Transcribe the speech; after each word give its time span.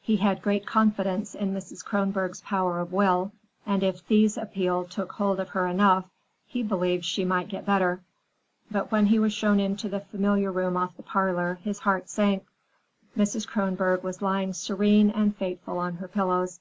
He 0.00 0.16
had 0.16 0.40
great 0.40 0.64
confidence 0.66 1.34
in 1.34 1.52
Mrs. 1.52 1.84
Kronborg's 1.84 2.40
power 2.40 2.78
of 2.80 2.90
will, 2.90 3.32
and 3.66 3.82
if 3.82 3.98
Thea's 3.98 4.38
appeal 4.38 4.84
took 4.84 5.12
hold 5.12 5.38
of 5.38 5.50
her 5.50 5.66
enough, 5.66 6.08
he 6.46 6.62
believed 6.62 7.04
she 7.04 7.22
might 7.22 7.48
get 7.50 7.66
better. 7.66 8.00
But 8.70 8.90
when 8.90 9.04
he 9.04 9.18
was 9.18 9.34
shown 9.34 9.60
into 9.60 9.90
the 9.90 10.00
familiar 10.00 10.50
room 10.50 10.78
off 10.78 10.96
the 10.96 11.02
parlor, 11.02 11.58
his 11.62 11.80
heart 11.80 12.08
sank. 12.08 12.46
Mrs. 13.14 13.46
Kronborg 13.46 14.02
was 14.02 14.22
lying 14.22 14.54
serene 14.54 15.10
and 15.10 15.36
fateful 15.36 15.76
on 15.76 15.96
her 15.96 16.08
pillows. 16.08 16.60